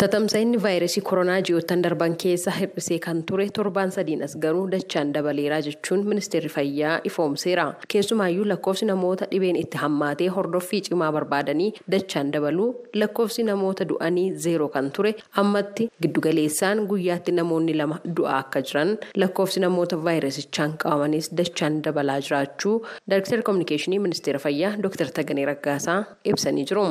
Tatamsa'inni 0.00 0.56
vaayirasii 0.64 1.00
koronaa 1.08 1.34
ji'oottan 1.46 1.82
darban 1.84 2.14
keessa 2.22 2.52
hir'isee 2.58 2.96
kan 3.06 3.18
ture 3.30 3.44
torbaan 3.56 3.90
sadiin 3.96 4.22
as 4.26 4.34
garuu 4.44 4.62
dachaan 4.74 5.10
dabaleeraa 5.16 5.58
jechuun 5.66 6.06
ministeerri 6.12 6.48
fayyaa 6.54 6.92
ifoomseera. 7.10 7.66
Keessumaayyuu 7.94 8.46
lakkoofsi 8.52 8.86
namoota 8.90 9.28
dhibeen 9.32 9.58
itti 9.62 9.78
hammaatee 9.82 10.28
hordoffii 10.36 10.80
cimaa 10.86 11.10
barbaadanii 11.16 11.68
dachaan 11.96 12.30
dabaluu 12.36 12.68
lakkoofsi 13.02 13.44
namoota 13.50 13.88
du'anii 13.90 14.24
zeeroo 14.46 14.68
kan 14.78 14.88
ture 14.98 15.12
ammatti 15.44 15.90
giddugaleessaan 16.06 16.80
guyyaatti 16.94 17.36
namoonni 17.40 17.76
lama 17.82 18.00
du'aa 18.20 18.38
akka 18.38 18.62
jiran 18.70 18.96
lakkoofsi 19.24 19.60
namoota 19.66 20.00
vaayirasichaan 20.08 20.78
qabamanis 20.84 21.28
dachaan 21.42 21.78
dabalaa 21.88 22.18
jiraachuu 22.30 22.74
daayirektari 23.10 23.42
koominikeeshinii 23.50 24.00
ministeera 24.06 24.38
fayyaa 24.46 24.72
dooktar 24.82 25.12
Taganee 25.20 25.46
Raggaasaa 25.52 26.00
ibsanii 26.34 26.64
jiru. 26.72 26.88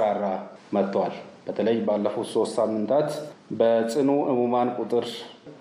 እየተንሰራራ 0.00 0.26
መጥቷል። 0.76 1.14
በተለይ 1.46 1.76
ባለፉት 1.86 2.26
ሶስት 2.34 2.52
ሳምንታት 2.58 3.10
በጽኑ 3.60 4.08
ህሙማን 4.30 4.68
ቁጥር 4.80 5.06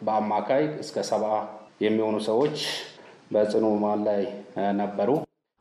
በአማካይ 0.08 0.64
እስከ 0.84 0.96
ሰባ 1.12 1.24
የሚሆኑ 1.86 2.16
ሰዎች 2.30 2.58
በጽኑ 3.36 3.64
ህሙማን 3.72 4.02
ላይ 4.10 4.22
ነበሩ። 4.84 5.10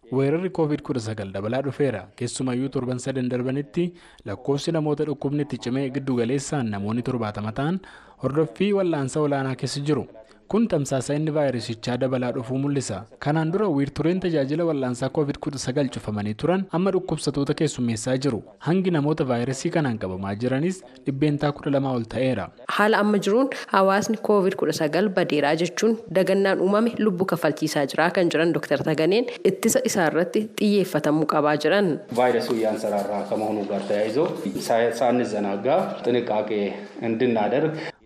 Weerarri 0.05 0.51
Covid-19 0.59 1.33
dabalaa 1.33 1.59
dhufeera. 1.65 1.99
Keessumayyuu 2.19 2.69
torban 2.75 3.01
sadan 3.05 3.27
darbanitti 3.33 3.83
lakkoofsi 4.29 4.73
namoota 4.77 5.07
dhukkubni 5.09 5.43
itti 5.47 5.57
cimee 5.65 5.83
giddu 5.97 6.13
galeessaan 6.21 6.71
namoonni 6.75 7.03
torbaatama 7.09 7.53
ta'an 7.59 7.77
hordoffii 8.23 8.71
wal'aansa 8.79 9.19
olaanaa 9.27 9.59
keessa 9.63 9.83
jiru. 9.89 10.05
Kun 10.53 10.65
tamsaasa 10.73 11.15
inni 11.19 11.33
vaayirasichaa 11.37 11.97
dabalaa 12.03 12.31
dhufuu 12.35 12.59
mul'isa. 12.61 12.99
Kanaan 13.25 13.51
dura 13.53 13.67
wiirtureen 13.79 14.21
tajaajila 14.25 14.65
wal'aansaa 14.69 15.11
COVID-19 15.17 15.91
cufamanii 15.97 16.33
turan 16.43 16.63
amma 16.79 16.91
dhukkubsattoota 16.95 17.55
keessummeessaa 17.59 18.15
jiru. 18.27 18.39
Hangi 18.69 18.91
namoota 18.97 19.27
vaayirasii 19.31 19.71
kanaan 19.75 19.99
qabamaa 20.05 20.33
jiranis 20.45 20.79
dhibbeentaa 21.09 21.51
kudha 21.59 21.71
lama 21.75 21.93
ol 21.99 22.07
ta'eera. 22.15 22.47
Haala 22.79 23.03
amma 23.05 23.21
jiruun 23.27 23.51
hawaasni 23.75 24.17
COVID-19 24.31 25.13
badeeraa 25.21 25.53
jechuun 25.65 25.99
dagannaan 26.21 26.65
uumame 26.69 26.95
lubbu 27.05 27.29
kafalchiisaa 27.35 27.85
jira 27.93 28.09
kan 28.21 28.31
jiran 28.37 28.53
Dr. 28.57 28.81
Taganeen 28.89 29.29
ittisa 29.53 29.85
isaarratti 29.93 30.45
xiyyeeffatamuu 30.63 31.29
qabaa 31.35 31.57
jiran. 31.67 31.93
Vaayirasii 32.23 32.61
yaan 32.65 32.81
sararraa 32.87 33.23
kama 33.35 33.45
hunuu 33.53 33.69
gaar 33.75 33.85
ta'ee 33.93 34.09
izoo 34.15 34.29
saayinsaanni 34.71 35.25
zanaggaa 35.37 35.81
xiniqaaqee 36.05 36.65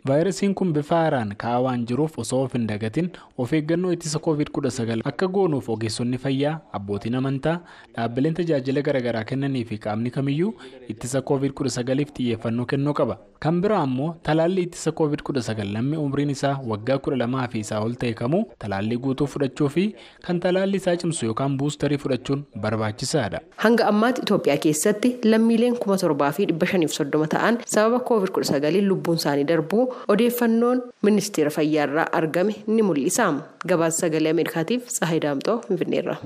vaayirasiin 0.09 0.55
kun 0.59 0.73
bifa 0.75 0.97
haaraan 1.01 1.29
ka'aa 1.43 1.59
waan 1.65 1.83
jiruuf 1.89 2.17
osoo 2.23 2.41
of 2.47 2.55
hin 2.57 2.65
dagatin 2.71 3.11
of 3.45 3.53
eeggannoo 3.59 3.93
ittisa 3.97 4.19
koovid 4.27 4.49
kudha 4.57 4.71
sagal 4.77 5.03
akka 5.11 5.27
goonuuf 5.37 5.69
ogeessonni 5.75 6.19
fayyaa 6.25 6.55
abbootiin 6.79 7.15
amantaa 7.19 7.55
dhaabbileen 7.97 8.35
tajaajila 8.39 8.83
garaagaraa 8.89 9.25
kennanii 9.29 9.65
fi 9.69 9.79
qaamni 9.85 10.11
kamiyyuu 10.17 10.55
ittisa 10.95 11.23
koovid 11.29 11.53
kudha 11.61 11.71
sagaliif 11.77 12.11
xiyyeeffannoo 12.17 12.67
kennuu 12.73 12.95
qaba 13.01 13.17
kan 13.47 13.61
biraa 13.67 13.83
ammoo 13.89 14.09
talaalli 14.31 14.63
ittisa 14.69 14.93
koovid 15.03 15.23
kudha 15.29 15.43
sagal 15.51 15.71
namni 15.77 15.97
umriin 16.07 16.31
isaa 16.35 16.53
waggaa 16.73 16.99
kudha 17.07 17.17
lamaa 17.23 17.47
fi 17.55 17.59
isaa 17.67 17.81
ol 17.87 17.95
ta'e 18.03 18.13
kamuu 18.23 18.43
talaallii 18.67 18.99
guutuu 19.07 19.27
fudhachuu 19.37 19.69
fi 19.77 19.87
kan 20.27 20.41
talaalli 20.47 20.77
isaa 20.83 20.97
cimsu 21.05 21.27
yookaan 21.31 21.57
buustarii 21.63 21.99
fudhachuun 22.07 22.45
barbaachisaadha. 22.67 23.41
hanga 23.67 23.87
ammaatti 23.93 24.23
itoophiyaa 24.27 24.59
keessatti 24.67 25.15
lammiileen 25.31 25.77
kuma 25.87 25.97
torbaa 26.05 26.33
fi 26.41 26.47
dhibba 26.53 26.67
shaniif 26.75 26.93
soddoma 26.99 27.27
ta'an 27.39 27.59
sababa 27.77 28.01
koovid 28.13 28.31
kudha 28.37 28.51
sagaliin 28.53 28.87
lubbuun 28.93 29.17
isaanii 29.25 29.45
darbuu 29.55 29.89
odeeffannoon 30.15 30.83
ministeera 31.09 31.51
fayyaa 31.57 31.87
irraa 31.89 32.09
argame 32.21 32.55
ni 32.67 32.83
mul'isa 32.89 33.27
gabaasa 33.73 33.99
sagalee 34.07 34.33
ameerikaatiif 34.37 34.87
tsahayi 34.97 35.21
daamxoo 35.27 35.59
finfinneerra. 35.69 36.17